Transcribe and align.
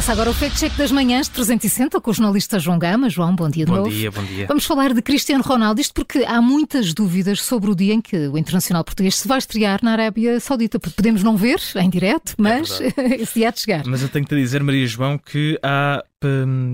Começa 0.00 0.12
agora 0.12 0.30
o 0.30 0.32
Fact 0.32 0.58
Check 0.58 0.74
das 0.78 0.90
Manhãs 0.90 1.28
360 1.28 2.00
com 2.00 2.10
o 2.10 2.14
jornalista 2.14 2.58
João 2.58 2.78
Gama. 2.78 3.10
João, 3.10 3.36
bom 3.36 3.50
dia 3.50 3.66
de 3.66 3.70
bom 3.70 3.76
novo. 3.76 3.90
Bom 3.90 3.94
dia, 3.94 4.10
bom 4.10 4.24
dia. 4.24 4.46
Vamos 4.46 4.64
falar 4.64 4.94
de 4.94 5.02
Cristiano 5.02 5.44
Ronaldo, 5.44 5.78
isto 5.78 5.92
porque 5.92 6.24
há 6.26 6.40
muitas 6.40 6.94
dúvidas 6.94 7.42
sobre 7.42 7.70
o 7.70 7.74
dia 7.74 7.92
em 7.92 8.00
que 8.00 8.16
o 8.28 8.38
internacional 8.38 8.82
português 8.82 9.16
se 9.16 9.28
vai 9.28 9.36
estrear 9.36 9.80
na 9.82 9.92
Arábia 9.92 10.40
Saudita. 10.40 10.80
Porque 10.80 10.96
podemos 10.96 11.22
não 11.22 11.36
ver 11.36 11.60
em 11.76 11.90
direto, 11.90 12.34
mas 12.38 12.80
é 12.80 13.16
esse 13.20 13.34
dia 13.34 13.48
há 13.48 13.50
de 13.50 13.60
chegar. 13.60 13.82
Mas 13.84 14.00
eu 14.00 14.08
tenho 14.08 14.24
que 14.24 14.34
te 14.34 14.40
dizer, 14.40 14.62
Maria 14.62 14.86
João, 14.86 15.18
que 15.18 15.58
há 15.62 16.02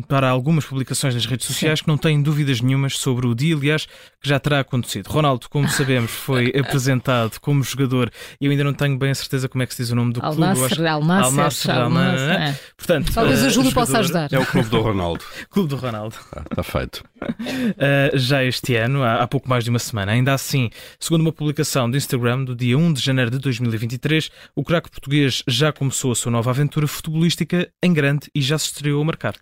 para 0.09 0.29
algumas 0.29 0.65
publicações 0.65 1.15
nas 1.15 1.25
redes 1.25 1.47
sociais 1.47 1.79
Sim. 1.79 1.85
que 1.85 1.89
não 1.89 1.97
têm 1.97 2.21
dúvidas 2.21 2.61
nenhumas 2.61 2.99
sobre 2.99 3.27
o 3.27 3.35
dia, 3.35 3.55
aliás, 3.55 3.87
que 4.21 4.29
já 4.29 4.41
terá 4.41 4.61
acontecido. 4.61 5.07
Ronaldo, 5.07 5.49
como 5.49 5.69
sabemos, 5.69 6.11
foi 6.11 6.53
apresentado 6.59 7.39
como 7.41 7.63
jogador 7.63 8.11
e 8.41 8.47
eu 8.47 8.51
ainda 8.51 8.65
não 8.65 8.75
tenho 8.75 8.99
bem 8.99 9.11
a 9.11 9.15
certeza 9.15 9.49
como 9.49 9.63
é 9.63 9.67
que 9.67 9.75
se 9.75 9.83
diz 9.83 9.93
o 9.93 9.95
nome 9.95 10.13
do 10.13 10.21
clube. 10.21 10.43
Al-Nasser, 10.43 10.87
Al-Nasser, 10.87 11.75
Al-Nasser. 11.75 12.61
Portanto, 12.77 13.13
Talvez 13.13 13.43
o 13.43 13.51
Júlio 13.51 13.73
possa 13.73 13.99
ajudar. 14.01 14.33
É 14.33 14.39
o 14.39 14.47
clube 14.47 14.69
do 14.69 14.81
Ronaldo. 14.81 15.25
clube 15.49 15.69
do 15.69 15.77
Ronaldo. 15.77 16.17
Está 16.17 16.41
ah, 16.41 16.55
tá 16.57 16.63
feito. 16.63 17.05
Uh, 17.23 18.17
já 18.19 18.43
este 18.43 18.75
ano, 18.75 19.03
há, 19.03 19.23
há, 19.23 19.29
pouco 19.29 19.49
mais 19.49 19.63
de 19.63 19.71
uma 19.71 19.79
semana. 19.79 20.13
Ainda 20.13 20.35
assim, 20.35 20.71
segundo 20.99 21.21
uma 21.21 21.33
publicação 21.33 21.89
do 21.89 21.97
Instagram 21.97 22.45
do 22.45 22.57
dia 22.57 22.77
1 22.77 22.93
de 22.95 23.01
janeiro 23.01 23.31
de 23.31 23.39
2023, 23.39 24.31
o 24.55 24.65
craque 24.65 24.91
português 24.91 25.43
já 25.47 25.73
começou 25.73 26.11
a 26.11 26.15
sua 26.17 26.33
nova 26.33 26.51
aventura 26.51 26.87
futebolística 26.87 27.69
em 27.83 27.93
grande 27.93 28.29
e 28.35 28.41
já 28.41 28.59
se 28.59 28.67
estreou 28.67 29.01
a 29.01 29.05
marcar. 29.05 29.36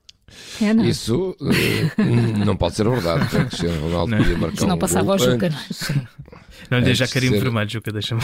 É, 0.61 0.73
não. 0.73 0.85
Isso 0.85 1.37
uh, 1.41 2.45
não 2.45 2.57
pode 2.57 2.77
ser 2.77 2.89
verdade. 2.89 3.29
Cristiano 3.29 3.83
Ronaldo 3.83 4.11
não. 4.11 4.19
podia 4.19 4.39
marcar 4.39 4.55
Isso 4.57 4.67
não 4.67 4.77
um 4.77 4.79
passava 4.79 5.13
ao 5.13 5.19
Juca, 5.19 5.51
não 5.51 5.59
é? 5.59 6.09
Não 6.71 6.79
lhe 6.79 6.85
dê 6.85 6.95
já 6.95 7.07
carimbo 7.07 7.35
ser... 7.35 7.43
vermelho, 7.43 7.71
Juca, 7.71 7.93
deixa-me. 7.93 8.23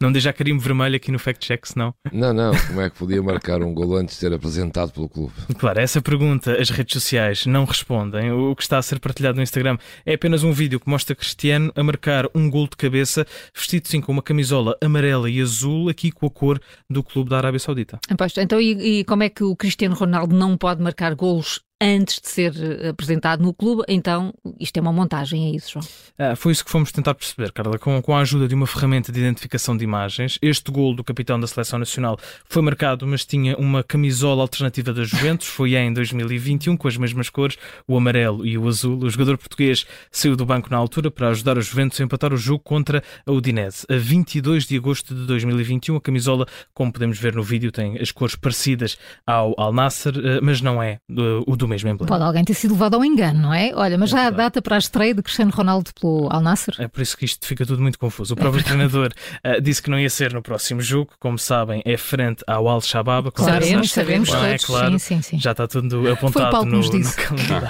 Não 0.00 0.12
dê 0.12 0.20
já 0.20 0.32
carimbo 0.32 0.60
vermelho 0.60 0.96
aqui 0.96 1.10
no 1.10 1.18
fact 1.18 1.46
check, 1.46 1.66
senão. 1.66 1.94
Não, 2.12 2.32
não. 2.32 2.52
Como 2.66 2.80
é 2.80 2.90
que 2.90 2.96
podia 2.96 3.22
marcar 3.22 3.62
um 3.62 3.72
gol 3.72 3.96
antes 3.96 4.14
de 4.14 4.20
ser 4.20 4.32
apresentado 4.32 4.92
pelo 4.92 5.08
clube? 5.08 5.32
Claro, 5.58 5.80
essa 5.80 6.02
pergunta 6.02 6.60
as 6.60 6.70
redes 6.70 6.92
sociais 6.92 7.46
não 7.46 7.64
respondem. 7.64 8.30
O 8.32 8.54
que 8.54 8.62
está 8.62 8.78
a 8.78 8.82
ser 8.82 8.98
partilhado 9.00 9.36
no 9.36 9.42
Instagram 9.42 9.78
é 10.04 10.14
apenas 10.14 10.42
um 10.42 10.52
vídeo 10.52 10.78
que 10.78 10.88
mostra 10.88 11.14
Cristiano 11.14 11.72
a 11.74 11.82
marcar 11.82 12.26
um 12.34 12.50
gol 12.50 12.68
de 12.68 12.76
cabeça, 12.76 13.26
vestido 13.54 13.88
sim 13.88 14.00
com 14.00 14.12
uma 14.12 14.22
camisola 14.22 14.76
amarela 14.82 15.28
e 15.30 15.40
azul, 15.40 15.88
aqui 15.88 16.10
com 16.10 16.26
a 16.26 16.30
cor 16.30 16.60
do 16.88 17.02
clube 17.02 17.30
da 17.30 17.38
Arábia 17.38 17.58
Saudita. 17.58 17.98
Então, 18.38 18.60
e, 18.60 19.00
e 19.00 19.04
como 19.04 19.22
é 19.22 19.28
que 19.28 19.42
o 19.42 19.56
Cristiano 19.56 19.94
Ronaldo 19.94 20.34
não 20.34 20.56
pode 20.56 20.82
marcar 20.82 21.14
golos 21.14 21.60
antes 21.80 22.20
de 22.20 22.28
ser 22.28 22.54
eh, 22.56 22.88
apresentado 22.88 23.42
no 23.42 23.54
clube, 23.54 23.82
então 23.88 24.34
isto 24.58 24.76
é 24.76 24.80
uma 24.80 24.92
montagem, 24.92 25.50
é 25.50 25.56
isso, 25.56 25.72
João? 25.72 25.84
Ah, 26.18 26.36
foi 26.36 26.52
isso 26.52 26.62
que 26.62 26.70
fomos 26.70 26.92
tentar 26.92 27.14
perceber, 27.14 27.50
Carla, 27.52 27.78
com, 27.78 28.02
com 28.02 28.14
a 28.14 28.20
ajuda 28.20 28.46
de 28.46 28.54
uma 28.54 28.66
ferramenta 28.66 29.10
de 29.10 29.18
identificação 29.18 29.74
de 29.74 29.82
imagens. 29.82 30.38
Este 30.42 30.70
gol 30.70 30.94
do 30.94 31.02
capitão 31.02 31.40
da 31.40 31.46
Seleção 31.46 31.78
Nacional 31.78 32.18
foi 32.44 32.60
marcado, 32.60 33.06
mas 33.06 33.24
tinha 33.24 33.56
uma 33.56 33.82
camisola 33.82 34.42
alternativa 34.42 34.92
da 34.92 35.04
Juventus, 35.04 35.46
foi 35.46 35.74
em 35.74 35.92
2021, 35.92 36.76
com 36.76 36.86
as 36.86 36.96
mesmas 36.98 37.30
cores, 37.30 37.56
o 37.88 37.96
amarelo 37.96 38.44
e 38.44 38.58
o 38.58 38.68
azul. 38.68 38.98
O 39.02 39.08
jogador 39.08 39.38
português 39.38 39.86
saiu 40.10 40.36
do 40.36 40.44
banco 40.44 40.68
na 40.70 40.76
altura 40.76 41.10
para 41.10 41.28
ajudar 41.28 41.56
a 41.56 41.62
Juventus 41.62 41.98
a 42.00 42.04
empatar 42.04 42.34
o 42.34 42.36
jogo 42.36 42.62
contra 42.62 43.02
a 43.24 43.32
Udinese. 43.32 43.86
A 43.88 43.96
22 43.96 44.66
de 44.66 44.76
agosto 44.76 45.14
de 45.14 45.24
2021, 45.26 45.96
a 45.96 46.00
camisola, 46.00 46.46
como 46.74 46.92
podemos 46.92 47.18
ver 47.18 47.34
no 47.34 47.42
vídeo, 47.42 47.72
tem 47.72 47.98
as 47.98 48.12
cores 48.12 48.36
parecidas 48.36 48.98
ao 49.26 49.54
Al 49.58 49.72
Nasser, 49.72 50.14
eh, 50.16 50.40
mas 50.42 50.60
não 50.60 50.82
é 50.82 50.98
o 51.46 51.56
do 51.56 51.69
mesmo 51.70 51.88
emblema. 51.88 52.08
Pode 52.08 52.22
alguém 52.22 52.44
ter 52.44 52.54
sido 52.54 52.72
levado 52.72 52.94
ao 52.94 53.04
engano, 53.04 53.40
não 53.40 53.54
é? 53.54 53.72
Olha, 53.74 53.96
mas 53.96 54.10
é 54.10 54.16
já 54.16 54.26
há 54.26 54.30
data 54.30 54.60
para 54.60 54.76
a 54.76 54.78
estreia 54.78 55.14
de 55.14 55.22
Cristiano 55.22 55.50
Ronaldo 55.50 55.90
pelo 55.98 56.28
Al 56.30 56.40
Nasser? 56.40 56.74
É 56.78 56.88
por 56.88 57.00
isso 57.00 57.16
que 57.16 57.24
isto 57.24 57.46
fica 57.46 57.64
tudo 57.64 57.80
muito 57.80 57.98
confuso. 57.98 58.34
O 58.34 58.36
próprio 58.36 58.62
treinador 58.62 59.12
uh, 59.44 59.60
disse 59.60 59.82
que 59.82 59.88
não 59.88 59.98
ia 59.98 60.10
ser 60.10 60.32
no 60.32 60.42
próximo 60.42 60.80
jogo, 60.82 61.12
como 61.18 61.38
sabem, 61.38 61.82
é 61.84 61.96
frente 61.96 62.42
ao 62.46 62.68
Al 62.68 62.80
Shabab. 62.80 63.30
Sabemos, 63.36 63.90
sabemos, 63.90 64.28
claro, 64.28 64.46
é, 64.46 64.58
claro, 64.58 64.92
sim, 64.92 64.98
sim, 64.98 65.22
sim. 65.22 65.38
Já 65.38 65.52
está 65.52 65.66
tudo 65.66 66.10
apontado 66.10 66.64
no, 66.66 66.80
no 66.80 67.14
calendário. 67.14 67.68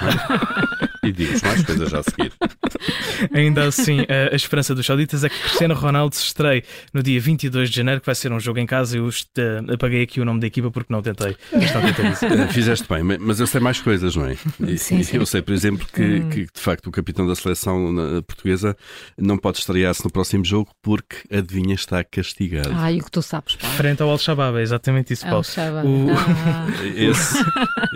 e 1.03 1.11
digo 1.11 1.33
mais 1.45 1.63
coisas 1.63 1.89
já 1.89 1.99
a 1.99 2.03
seguir. 2.03 2.33
Ainda 3.33 3.63
assim, 3.65 4.01
a, 4.01 4.33
a 4.33 4.35
esperança 4.35 4.73
dos 4.75 4.85
sauditas 4.85 5.23
é 5.23 5.29
que 5.29 5.39
Cristiano 5.39 5.73
Ronaldo 5.73 6.15
se 6.15 6.23
estreie 6.23 6.63
no 6.93 7.01
dia 7.03 7.19
22 7.19 7.69
de 7.69 7.75
janeiro, 7.75 8.01
que 8.01 8.05
vai 8.05 8.15
ser 8.15 8.31
um 8.31 8.39
jogo 8.39 8.59
em 8.59 8.65
casa. 8.65 8.97
Eu 8.97 9.07
uh, 9.07 9.73
apaguei 9.73 10.03
aqui 10.03 10.19
o 10.21 10.25
nome 10.25 10.39
da 10.39 10.47
equipa 10.47 10.71
porque 10.71 10.91
não 10.91 11.01
tentei. 11.01 11.35
Não 11.51 12.47
Fizeste 12.49 12.87
bem, 12.87 13.03
mas 13.03 13.39
eu 13.39 13.47
sei 13.47 13.61
mais 13.61 13.79
coisas, 13.79 14.15
não 14.15 14.25
é? 14.25 14.35
E, 14.67 14.77
sim, 14.77 15.03
sim. 15.03 15.17
Eu 15.17 15.25
sei, 15.25 15.41
por 15.41 15.53
exemplo, 15.53 15.85
que, 15.93 16.01
hum. 16.01 16.29
que, 16.29 16.41
de 16.45 16.59
facto 16.59 16.87
o 16.87 16.91
capitão 16.91 17.27
da 17.27 17.35
seleção 17.35 17.93
portuguesa 18.27 18.75
não 19.17 19.37
pode 19.37 19.59
estrear-se 19.59 20.03
no 20.03 20.11
próximo 20.11 20.43
jogo 20.43 20.71
porque, 20.81 21.17
adivinha, 21.31 21.75
está 21.75 22.03
castigado. 22.03 22.71
Ah, 22.73 22.91
e 22.91 22.99
o 22.99 23.03
que 23.03 23.11
tu 23.11 23.21
sabes? 23.21 23.55
Paulo? 23.55 23.75
Frente 23.75 24.01
ao 24.01 24.09
Al-Shabaab, 24.09 24.57
é 24.57 24.61
exatamente 24.61 25.13
isso, 25.13 25.25
Paulo. 25.25 25.45
O... 25.85 26.09
Ah. 26.11 26.67
esse, 26.95 27.37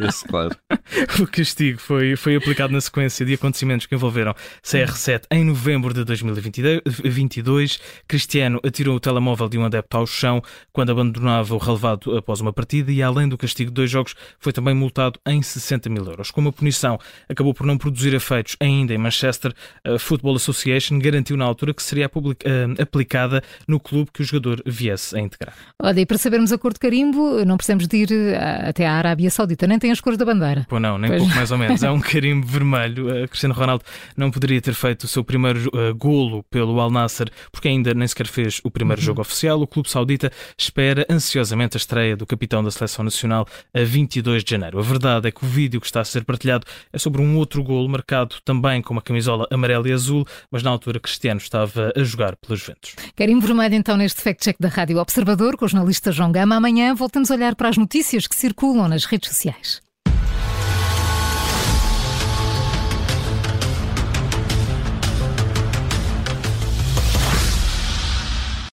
esse, 0.08 0.26
claro. 0.28 0.56
o 1.20 1.28
castigo 1.28 1.80
foi, 1.80 2.16
foi 2.16 2.36
aplicado 2.36 2.72
na 2.72 2.80
sequência 2.80 3.26
de 3.26 3.34
acontecimentos 3.34 3.86
que 3.86 3.96
envolveram 3.96 4.36
CR7 4.64 5.24
em 5.32 5.44
novembro 5.44 5.94
de 5.94 6.04
2022. 6.04 7.80
Cristiano 8.08 8.60
atirou 8.64 8.96
o 8.96 9.00
telemóvel 9.00 9.50
de 9.50 9.58
um 9.58 9.66
adepto 9.66 9.98
ao 9.98 10.06
chão 10.06 10.42
quando 10.72 10.92
abandonava 10.92 11.56
o 11.56 11.58
relevado 11.58 12.16
após 12.16 12.40
uma 12.40 12.54
partida 12.54 12.92
e, 12.92 13.02
além 13.02 13.28
do 13.28 13.38
castigo 13.38 13.72
de 13.72 13.76
dois 13.76 13.90
jogos, 13.90 14.16
foi 14.40 14.54
também 14.54 14.76
multado 14.76 15.20
em 15.26 15.42
60 15.42 15.90
mil 15.90 16.06
euros. 16.06 16.32
Como 16.32 16.50
a 16.50 16.54
punição 16.54 17.00
acabou 17.28 17.54
por 17.54 17.66
não 17.66 17.78
produzir 17.78 18.14
efeitos 18.14 18.56
ainda 18.60 18.94
em 18.94 18.98
Manchester, 18.98 19.54
a 19.84 19.98
Football 19.98 20.36
Association 20.36 21.00
garantiu 21.00 21.36
na 21.36 21.46
altura 21.46 21.74
que 21.74 21.84
seria 21.84 22.06
eh, 22.06 22.82
aplicada 22.82 23.44
no 23.68 23.80
clube 23.80 24.12
que 24.12 24.22
o 24.22 24.26
jogador 24.26 24.62
viesse 24.66 25.18
a 25.18 25.20
integrar. 25.20 25.56
Olha, 25.82 26.00
e 26.00 26.06
para 26.06 26.18
sabermos 26.18 26.52
a 26.52 26.58
cor 26.58 26.74
de 26.74 26.80
carimbo, 26.80 27.44
não 27.46 27.58
precisamos 27.58 27.88
de 27.88 27.98
ir 27.98 28.12
eh, 28.12 28.70
até 28.70 28.86
à 28.86 28.94
Arábia 28.94 29.30
Saudita, 29.30 29.68
nem 29.68 29.80
tem 29.80 29.92
as 29.92 30.00
cores 30.00 30.18
da 30.18 30.26
bandeira. 30.26 30.66
Pô, 30.76 30.80
não, 30.80 30.98
nem 30.98 31.10
pois. 31.10 31.22
pouco 31.22 31.36
mais 31.38 31.52
ou 31.52 31.58
menos. 31.58 31.84
É 31.84 31.90
um 31.90 32.02
carimbo 32.02 32.46
vermelho. 32.46 33.08
Uh, 33.08 33.28
Cristiano 33.30 33.56
Ronaldo 33.56 33.86
não 34.18 34.30
poderia 34.30 34.60
ter 34.60 34.74
feito 34.74 35.06
o 35.06 35.08
seu 35.08 35.24
primeiro 35.24 35.70
uh, 35.70 35.96
golo 35.96 36.44
pelo 36.50 36.78
Al 36.82 36.92
Nasser, 36.92 37.30
porque 37.50 37.70
ainda 37.70 37.94
nem 37.94 38.06
sequer 38.06 38.28
fez 38.28 38.60
o 38.62 38.70
primeiro 38.70 39.00
uhum. 39.00 39.06
jogo 39.06 39.22
oficial. 39.22 39.62
O 39.62 39.66
clube 39.66 39.90
saudita 39.90 40.30
espera 40.58 41.06
ansiosamente 41.10 41.78
a 41.78 41.80
estreia 41.80 42.18
do 42.18 42.26
capitão 42.26 42.62
da 42.62 42.70
seleção 42.70 43.06
nacional 43.06 43.48
a 43.74 43.84
22 43.86 44.44
de 44.44 44.52
janeiro. 44.52 44.78
A 44.78 44.82
verdade 44.82 45.30
é 45.30 45.32
que 45.32 45.46
o 45.46 45.48
vídeo 45.48 45.80
que 45.80 45.88
está 45.88 46.02
a 46.02 46.04
ser 46.04 46.26
partilhado 46.26 46.68
é 46.92 46.98
sobre 46.98 47.22
um 47.22 47.38
outro 47.38 47.64
golo 47.64 47.88
marcado 47.88 48.36
também 48.44 48.82
com 48.82 48.92
uma 48.92 49.02
camisola 49.02 49.48
amarela 49.50 49.88
e 49.88 49.94
azul, 49.94 50.28
mas 50.52 50.62
na 50.62 50.72
altura 50.72 51.00
Cristiano 51.00 51.40
estava 51.40 51.94
a 51.96 52.04
jogar 52.04 52.36
pelos 52.36 52.60
Juventus. 52.60 52.96
Carimbo 53.16 53.48
vermelho 53.48 53.76
então 53.76 53.96
neste 53.96 54.22
fact-check 54.22 54.58
da 54.60 54.68
Rádio 54.68 54.98
Observador 54.98 55.56
com 55.56 55.64
o 55.64 55.70
jornalista 55.70 56.12
João 56.12 56.34
Gama. 56.34 56.58
Amanhã 56.58 56.94
voltamos 56.94 57.32
a 57.32 57.36
olhar 57.36 57.56
para 57.56 57.70
as 57.70 57.78
notícias 57.78 58.28
que 58.28 58.36
circulam 58.36 58.90
nas 58.90 59.06
redes 59.06 59.30
sociais. 59.30 59.85